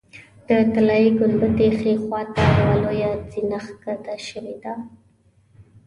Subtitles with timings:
[0.47, 4.73] د طلایي ګنبدې ښي خوا ته یوه لویه زینه ښکته شوې ده.